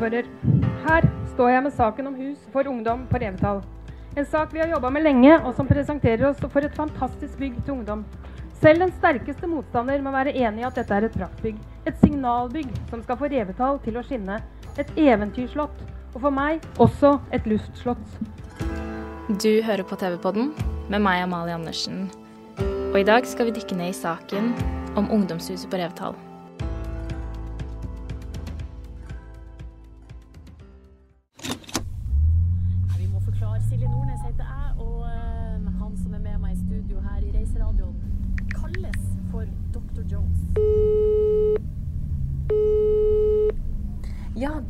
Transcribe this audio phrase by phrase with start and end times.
[0.00, 0.28] Ordfører.
[0.86, 1.04] Her
[1.34, 3.60] står jeg med saken om hus for ungdom på Revetal.
[4.16, 7.58] En sak vi har jobba med lenge, og som presenterer oss for et fantastisk bygg
[7.64, 8.04] til ungdom.
[8.62, 11.58] Selv den sterkeste motstander må være enig i at dette er et praktbygg.
[11.86, 14.40] Et signalbygg som skal få Revetal til å skinne.
[14.80, 15.84] Et eventyrslott.
[16.14, 18.16] Og for meg også et luftslott.
[19.28, 20.50] Du hører på TV-podden
[20.88, 22.08] med meg, Amalie Andersen.
[22.90, 24.50] Og i dag skal vi dykke ned i saken
[24.96, 26.16] om ungdomshuset på Revetal.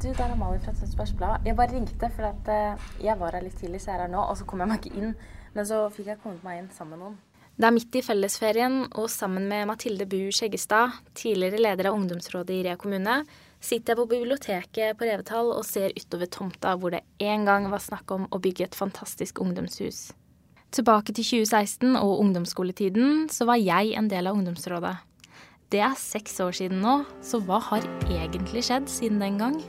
[0.01, 1.45] Du, det er Amalie fra Tønsbergs Blad.
[1.45, 4.13] Jeg bare ringte, for at, eh, jeg var her litt tidlig, så jeg er her
[4.13, 4.23] nå.
[4.23, 5.15] Og så kom jeg meg ikke inn.
[5.55, 7.19] Men så fikk jeg kommet meg inn sammen med noen.
[7.61, 12.55] Det er midt i fellesferien, og sammen med Mathilde Bu Skjeggestad, tidligere leder av ungdomsrådet
[12.55, 13.27] i Rea kommune,
[13.61, 17.83] sitter jeg på biblioteket på Revetal og ser utover tomta hvor det en gang var
[17.85, 20.15] snakk om å bygge et fantastisk ungdomshus.
[20.73, 24.95] Tilbake til 2016 og ungdomsskoletiden så var jeg en del av ungdomsrådet.
[25.69, 29.61] Det er seks år siden nå, så hva har egentlig skjedd siden den gang?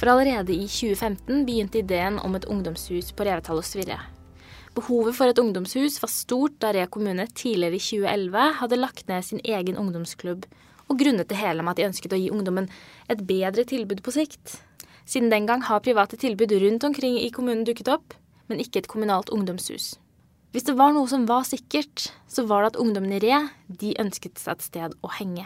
[0.00, 3.98] For allerede i 2015 begynte ideen om et ungdomshus på Revetal å svirre.
[4.72, 9.26] Behovet for et ungdomshus var stort da Re kommune tidligere i 2011 hadde lagt ned
[9.26, 10.46] sin egen ungdomsklubb,
[10.88, 12.70] og grunnet det hele med at de ønsket å gi ungdommen
[13.12, 14.56] et bedre tilbud på sikt.
[15.04, 18.16] Siden den gang har private tilbud rundt omkring i kommunen dukket opp,
[18.48, 19.98] men ikke et kommunalt ungdomshus.
[20.54, 23.98] Hvis det var noe som var sikkert, så var det at ungdommen i Re de
[24.00, 25.44] ønsket seg et sted å henge.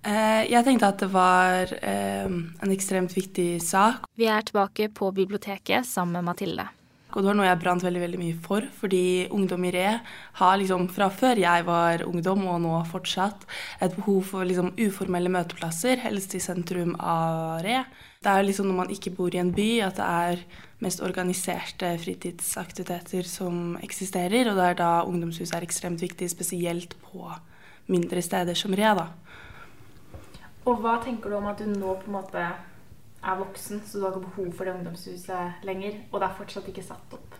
[0.00, 4.06] Eh, Jeg tenkte at det var eh, en ekstremt viktig sak.
[4.16, 6.68] Vi er tilbake på biblioteket sammen med Mathilde.
[7.10, 9.96] Og det var noe jeg brant veldig veldig mye for, fordi ungdom i Re
[10.38, 13.42] har liksom fra før jeg var ungdom, og nå fortsatt,
[13.82, 17.80] et behov for liksom uformelle møteplasser, helst i sentrum av Re.
[18.22, 20.44] Det er liksom når man ikke bor i en by, at det er
[20.86, 27.26] mest organiserte fritidsaktiviteter som eksisterer, og det er da ungdomshus er ekstremt viktig, spesielt på
[27.90, 29.08] mindre steder som Re, da.
[30.68, 32.42] Og hva tenker du om at du nå på en måte
[33.20, 36.68] er voksen, så du har ikke behov for det ungdomshuset lenger, og det er fortsatt
[36.72, 37.38] ikke satt opp?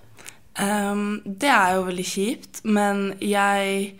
[0.60, 3.94] Um, det er jo veldig kjipt, men jeg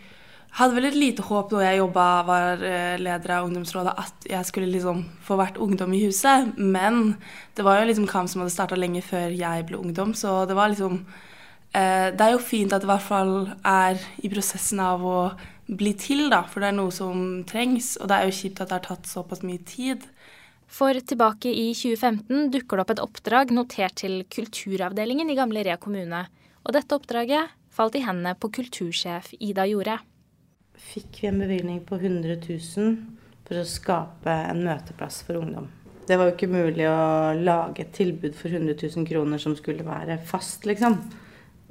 [0.57, 4.47] hadde vel et lite håp da jeg jobba, var eh, leder av ungdomsrådet, at jeg
[4.49, 6.51] skulle liksom få vært ungdom i huset.
[6.59, 7.15] Men
[7.55, 10.57] det var jo liksom kamp som hadde starta lenge før jeg ble ungdom, så det
[10.57, 10.99] var liksom
[11.71, 15.17] eh, Det er jo fint at det i hvert fall er i prosessen av å
[15.71, 17.95] bli til, da, for det er noe som trengs.
[18.01, 20.05] Og det er jo kjipt at det har tatt såpass mye tid.
[20.71, 25.75] For tilbake i 2015 dukker det opp et oppdrag notert til kulturavdelingen i Gamle Re
[25.81, 26.25] kommune.
[26.63, 29.97] Og dette oppdraget falt i hendene på kultursjef Ida Jorde.
[30.91, 32.95] Fikk vi en bevilgning på 100 000
[33.47, 35.67] for å skape en møteplass for ungdom.
[36.07, 39.85] Det var jo ikke mulig å lage et tilbud for 100 000 kroner som skulle
[39.85, 40.97] være fast, liksom.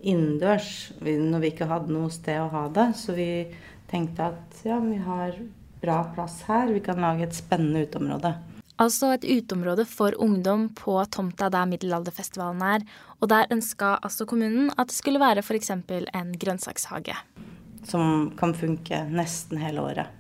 [0.01, 2.87] Innendørs, når vi ikke hadde noe sted å ha det.
[2.97, 3.31] Så vi
[3.91, 5.35] tenkte at ja, vi har
[5.81, 8.35] bra plass her, vi kan lage et spennende uteområde.
[8.81, 12.87] Altså et uteområde for ungdom på tomta der Middelalderfestivalen er.
[13.21, 15.71] Og der ønska altså kommunen at det skulle være f.eks.
[15.71, 17.17] en grønnsakshage.
[17.85, 20.17] Som kan funke nesten hele året.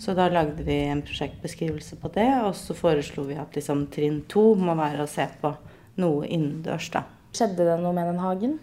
[0.00, 4.22] Så da lagde vi en prosjektbeskrivelse på det, og så foreslo vi at liksom, trinn
[4.30, 5.52] to må være å se på
[6.00, 7.04] noe innendørs, da.
[7.36, 8.56] Skjedde det noe med den hagen?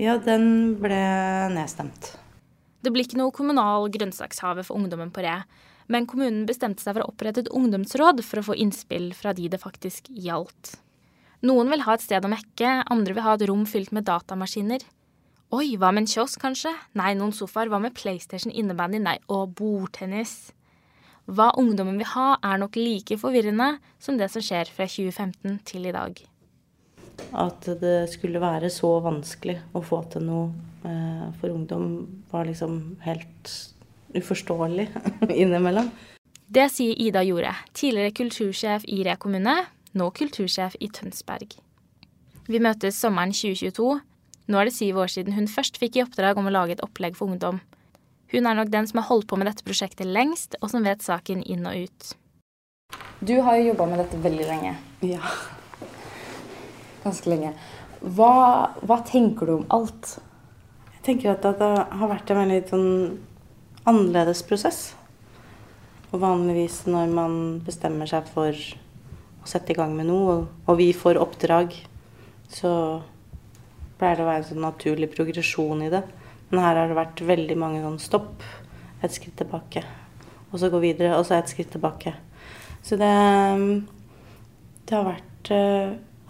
[0.00, 1.02] Ja, den ble
[1.52, 2.14] nedstemt.
[2.80, 5.42] Det blir ikke noe kommunal grønnsakshave for ungdommen på Re.
[5.90, 9.48] Men kommunen bestemte seg for å opprette et ungdomsråd for å få innspill fra de
[9.50, 10.76] det faktisk gjaldt.
[11.46, 14.84] Noen vil ha et sted å mekke, andre vil ha et rom fylt med datamaskiner.
[15.50, 16.70] Oi, hva med en kiosk, kanskje?
[16.94, 17.72] Nei, noen sofaer.
[17.72, 19.00] Hva med PlayStation, innebandy?
[19.02, 20.52] Nei, og bordtennis.
[21.26, 25.90] Hva ungdommen vil ha, er nok like forvirrende som det som skjer fra 2015 til
[25.90, 26.22] i dag.
[27.36, 30.48] At det skulle være så vanskelig å få til noe
[30.84, 33.52] eh, for ungdom, var liksom helt
[34.16, 34.88] uforståelig
[35.42, 35.90] innimellom.
[36.50, 39.54] Det sier Ida Jorde, tidligere kultursjef i Re kommune,
[39.94, 41.54] nå kultursjef i Tønsberg.
[42.50, 44.00] Vi møtes sommeren 2022.
[44.50, 46.82] Nå er det syv år siden hun først fikk i oppdrag om å lage et
[46.82, 47.60] opplegg for ungdom.
[48.34, 51.02] Hun er nok den som har holdt på med dette prosjektet lengst, og som vet
[51.02, 52.10] saken inn og ut.
[53.22, 54.74] Du har jo jobba med dette veldig lenge.
[55.06, 55.22] Ja.
[57.04, 57.54] Ganske lenge.
[58.00, 58.32] Hva,
[58.84, 60.18] hva tenker du om alt?
[60.98, 61.68] Jeg tenker at det
[62.00, 62.90] har vært en veldig sånn
[63.88, 64.80] annerledes prosess.
[66.10, 70.90] Og vanligvis når man bestemmer seg for å sette i gang med noe, og vi
[70.96, 71.72] får oppdrag,
[72.50, 72.72] så
[74.00, 76.02] pleier det å være en sånn naturlig progresjon i det.
[76.50, 78.44] Men her har det vært veldig mange sånn stopp,
[79.00, 79.84] et skritt tilbake,
[80.50, 82.12] og så gå videre, og så et skritt tilbake.
[82.84, 83.12] Så det,
[84.88, 85.52] det har vært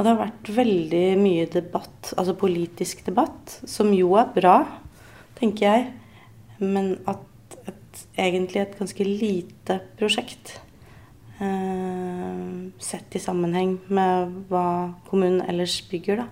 [0.01, 4.55] Og det har vært veldig mye debatt, altså politisk debatt, som jo er bra,
[5.37, 5.83] tenker jeg.
[6.57, 10.55] Men at et, egentlig et ganske lite prosjekt
[11.45, 14.65] eh, sett i sammenheng med hva
[15.11, 16.27] kommunen ellers bygger, da,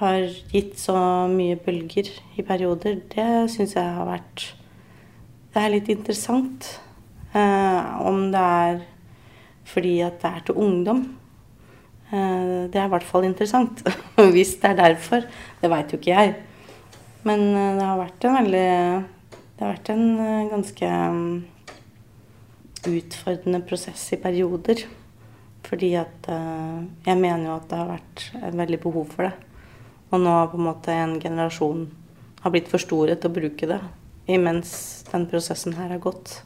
[0.00, 0.96] har gitt så
[1.30, 2.10] mye bølger
[2.42, 4.48] i perioder, det syns jeg har vært
[5.54, 6.72] Det er litt interessant.
[7.38, 8.82] Eh, om det er
[9.68, 11.06] fordi at det er til ungdom.
[12.08, 13.82] Eh, det er i hvert fall interessant.
[14.34, 15.26] Hvis det er derfor.
[15.60, 16.34] Det veit jo ikke jeg.
[17.28, 18.68] Men eh, det har vært en veldig
[19.58, 21.34] Det har vært en eh, ganske mm,
[22.94, 24.86] utfordrende prosess i perioder.
[25.68, 26.28] Fordi at
[27.04, 29.34] Jeg mener jo at det har vært et veldig behov for det.
[30.08, 31.82] Og nå har på en måte en generasjon
[32.40, 33.80] har blitt for store til å bruke det.
[34.30, 34.70] Imens
[35.10, 36.38] den prosessen her har gått.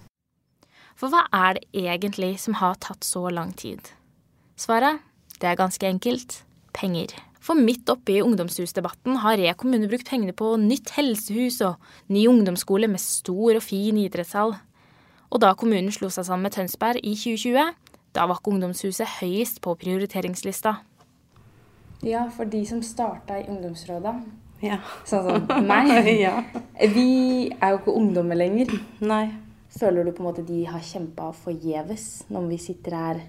[0.99, 3.93] For hva er det egentlig som har tatt så lang tid?
[4.59, 5.05] Svaret
[5.43, 6.41] det er ganske enkelt
[6.77, 7.13] penger.
[7.43, 11.81] For midt oppe i ungdomshusdebatten har Re kommune brukt pengene på nytt helsehus og
[12.15, 14.55] ny ungdomsskole med stor og fin idrettshall.
[15.33, 17.75] Og da kommunen slo seg sammen med Tønsberg i 2020,
[18.15, 20.77] da var ikke ungdomshuset høyest på prioriteringslista.
[22.07, 24.15] Ja, for de som starta i ungdomsrådet,
[24.63, 24.79] ja.
[25.09, 26.37] sånn som meg ja.
[26.95, 28.71] Vi er jo ikke ungdommer lenger.
[29.03, 29.25] Nei.
[29.73, 33.23] Føler du på en måte de har kjempa forgjeves når vi sitter her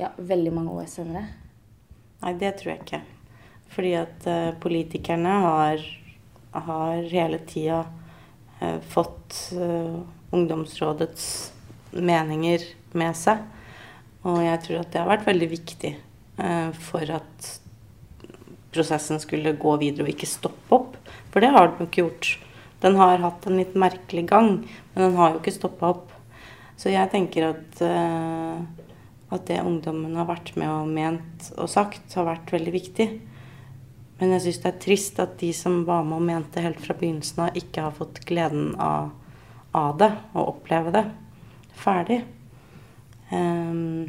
[0.00, 1.26] ja, veldig mange år senere?
[2.22, 3.02] Nei, det tror jeg ikke.
[3.72, 5.84] Fordi at uh, politikerne har,
[6.52, 7.82] har hele tida
[8.60, 10.00] uh, fått uh,
[10.36, 11.28] ungdomsrådets
[11.96, 12.64] meninger
[12.96, 13.44] med seg.
[14.26, 15.94] Og jeg tror at det har vært veldig viktig
[16.82, 17.46] for at
[18.74, 20.96] prosessen skulle gå videre og ikke stoppe opp.
[21.32, 22.28] For det har den jo ikke gjort.
[22.82, 24.50] Den har hatt en litt merkelig gang,
[24.92, 26.10] men den har jo ikke stoppa opp.
[26.76, 27.80] Så jeg tenker at,
[29.36, 33.08] at det ungdommen har vært med og ment og sagt, har vært veldig viktig.
[34.16, 36.96] Men jeg syns det er trist at de som var med og mente helt fra
[36.96, 39.12] begynnelsen av, ikke har fått gleden av,
[39.76, 41.04] av det og oppleve det
[41.76, 42.22] ferdig.
[43.30, 44.08] Um,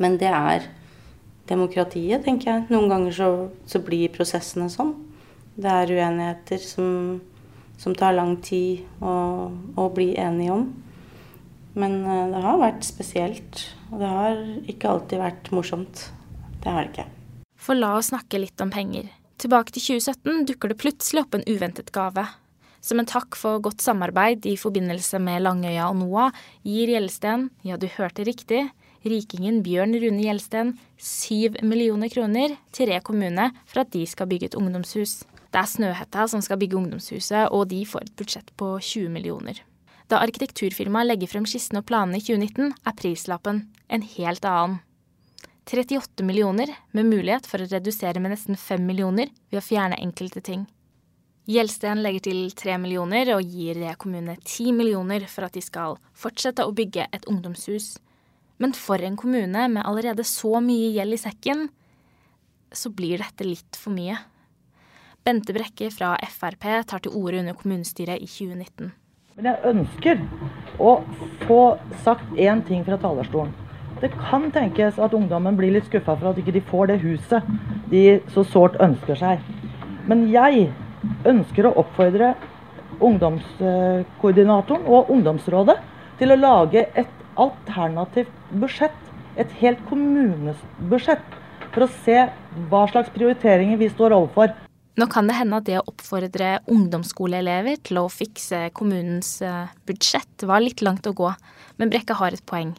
[0.00, 0.68] men det er
[1.50, 2.66] demokratiet, tenker jeg.
[2.70, 3.30] Noen ganger så,
[3.68, 4.94] så blir prosessene sånn.
[5.60, 7.18] Det er uenigheter som,
[7.80, 10.68] som tar lang tid å, å, bli enige om.
[11.78, 13.64] Men eh, det har vært spesielt.
[13.90, 16.04] Og det har ikke alltid vært morsomt.
[16.60, 17.08] Det har det ikke.
[17.60, 19.10] For la oss snakke litt om penger.
[19.40, 22.26] Tilbake til 2017 dukker det plutselig opp en uventet gave.
[22.84, 27.76] Som en takk for godt samarbeid i forbindelse med Langøya og NOAH gir Gjelsten, ja
[27.76, 28.62] du hørte riktig,
[29.04, 34.50] rikingen Bjørn Rune Gjelsten 7 millioner kroner til Re kommune for at de skal bygge
[34.50, 35.22] et ungdomshus.
[35.50, 39.60] Det er Snøhetta som skal bygge ungdomshuset, og de får et budsjett på 20 millioner.
[40.10, 44.80] Da arkitekturfirmaet legger frem skissene og planene i 2019, er prislappen en helt annen.
[45.70, 50.42] 38 millioner, med mulighet for å redusere med nesten 5 millioner ved å fjerne enkelte
[50.42, 50.64] ting.
[51.46, 55.96] Gjelsten legger til 3 millioner og gir Re kommune 10 millioner for at de skal
[56.10, 57.94] fortsette å bygge et ungdomshus
[58.60, 61.68] men for en kommune med allerede så mye gjeld i sekken,
[62.72, 64.18] så blir dette litt for mye.
[65.24, 68.92] Bente Brekke fra Frp tar til orde under kommunestyret i 2019.
[69.40, 70.18] Men jeg ønsker
[70.84, 70.90] å
[71.46, 71.60] få
[72.04, 73.54] sagt én ting fra talerstolen.
[74.02, 77.48] Det kan tenkes at ungdommen blir litt skuffa for at ikke de får det huset
[77.88, 78.02] de
[78.34, 79.40] så sårt ønsker seg.
[80.04, 80.66] Men jeg
[81.24, 82.34] ønsker å oppfordre
[83.00, 85.78] ungdomskoordinatoren og ungdomsrådet
[86.20, 88.98] til å lage et alternativt budsjett,
[89.40, 91.24] et helt kommunebudsjett,
[91.72, 92.26] for å se
[92.68, 94.52] hva slags prioriteringer vi står overfor.
[95.00, 100.44] Nå kan det hende at det å oppfordre ungdomsskoleelever til å fikse kommunens eh, budsjett
[100.44, 101.30] var litt langt å gå,
[101.80, 102.74] men Brekke har et poeng.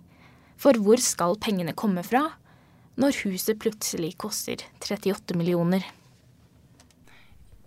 [0.62, 2.28] For hvor skal pengene komme fra
[3.01, 5.88] når huset plutselig koster 38 millioner?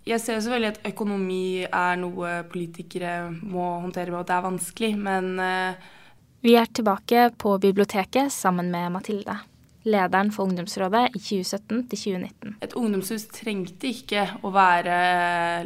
[0.06, 4.94] Jeg ser selvfølgelig at økonomi er noe politikere må håndtere med, og det er vanskelig,
[5.02, 6.00] men uh
[6.44, 9.38] vi er tilbake på biblioteket sammen med Mathilde,
[9.84, 12.54] lederen for ungdomsrådet i 2017 til 2019.
[12.64, 14.96] Et ungdomshus trengte ikke å være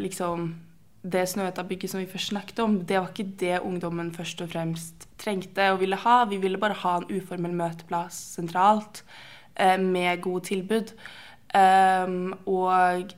[0.02, 0.50] liksom
[1.08, 5.06] det Snøhetta-bygget som vi først snakket om, det var ikke det ungdommen først og fremst
[5.20, 6.25] trengte og ville ha.
[6.28, 9.04] Vi ville bare ha en uformell møteplass sentralt
[9.54, 10.92] eh, med gode tilbud.
[11.54, 13.14] Um, og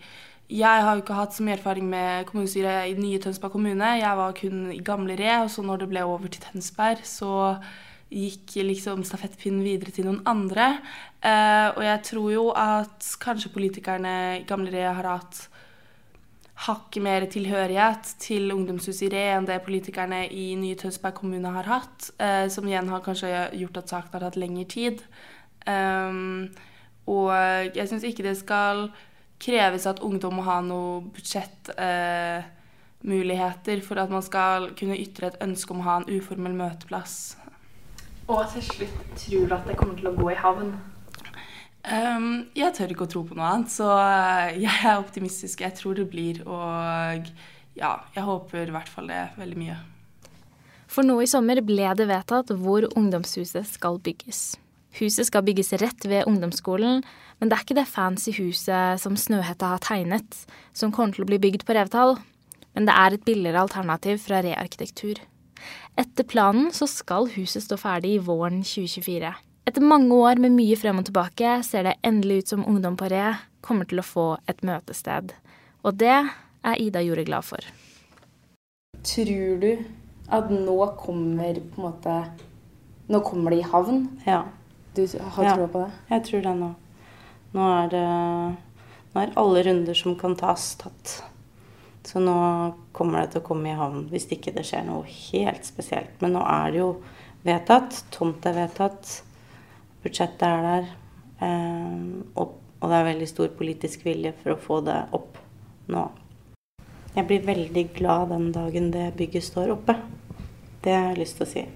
[0.51, 3.97] jeg har jo ikke hatt så mye erfaring med kommunestyret i nye Tønsberg kommune.
[3.99, 7.57] Jeg var kun i gamle Re, og så når det ble over til Tønsberg, så
[8.11, 10.73] gikk liksom stafettpinnen videre til noen andre.
[11.23, 15.45] Eh, og jeg tror jo at kanskje politikerne i gamle Re har hatt
[16.61, 21.71] hakket mer tilhørighet til ungdomshuset i Re enn det politikerne i nye Tønsberg kommune har
[21.71, 22.11] hatt.
[22.21, 23.31] Eh, som igjen har kanskje
[23.63, 25.01] gjort at saken har hatt lengre tid.
[25.69, 26.49] Um,
[27.11, 27.31] og
[27.77, 28.89] jeg syns ikke det skal
[29.41, 35.43] kreves at ungdom må ha noe budsjettmuligheter eh, for at man skal kunne ytre et
[35.45, 37.15] ønske om å ha en uformell møteplass.
[38.29, 40.75] Og til slutt, tror du at det kommer til å gå i havn?
[41.81, 45.65] Um, jeg tør ikke å tro på noe annet, så eh, jeg er optimistisk.
[45.65, 47.31] Jeg tror det blir, og
[47.79, 49.79] ja, jeg håper i hvert fall det veldig mye.
[50.91, 54.59] For nå i sommer ble det vedtatt hvor ungdomshuset skal bygges.
[54.99, 57.05] Huset skal bygges rett ved ungdomsskolen,
[57.39, 60.43] men det er ikke det fancy huset som Snøhetta har tegnet,
[60.75, 62.19] som kommer til å bli bygd på Revetal.
[62.75, 65.23] Men det er et billigere alternativ fra rearkitektur.
[66.01, 69.33] Etter planen så skal huset stå ferdig i våren 2024.
[69.69, 73.11] Etter mange år med mye frem og tilbake ser det endelig ut som Ungdom på
[73.13, 75.35] Re kommer til å få et møtested.
[75.85, 77.65] Og det er Ida Jorde glad for.
[79.05, 79.71] Tror du
[80.31, 82.17] at nå kommer på en måte
[83.11, 84.05] Nå kommer det i havn?
[84.23, 84.45] Ja.
[84.95, 85.03] Du
[85.35, 85.89] har ja, på det?
[86.11, 86.69] Jeg tror det nå.
[87.57, 88.05] Nå er det
[89.11, 91.17] Nå er alle runder som kan tas, tatt.
[92.07, 92.37] Så nå
[92.97, 96.15] kommer det til å komme i havn hvis ikke det skjer noe helt spesielt.
[96.23, 96.91] Men nå er det jo
[97.45, 97.99] vedtatt.
[98.15, 99.11] Tomt er vedtatt.
[100.05, 100.89] Budsjettet er der.
[101.45, 102.01] Eh,
[102.41, 105.37] og, det er veldig stor politisk vilje for å få det opp
[105.93, 106.07] nå.
[107.13, 109.99] Jeg blir veldig glad den dagen det bygget står oppe.
[110.81, 111.67] Det har jeg lyst til å si.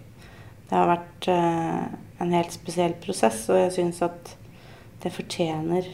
[0.65, 1.83] Det har vært eh,
[2.25, 4.33] en helt spesiell prosess, og jeg syns at
[5.03, 5.91] det fortjener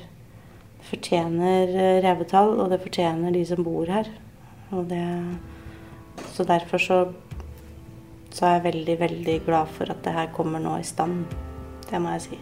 [0.90, 1.72] fortjener
[2.04, 4.10] revetall, og det fortjener de som bor her.
[4.90, 5.06] Det,
[6.34, 7.00] så derfor så,
[8.30, 11.24] så er jeg veldig, veldig glad for at det her kommer nå i stand.
[11.90, 12.40] Det må jeg si.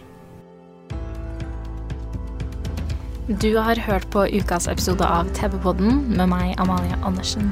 [3.29, 7.51] Du har hørt på ukas episode av TV-podden med meg, Amalie Andersen.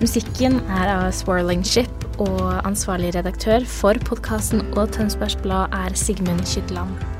[0.00, 6.42] Musikken er av Swirling Ship og ansvarlig redaktør for podkasten og Tønsbergs Blad er Sigmund
[6.42, 7.19] Kydland.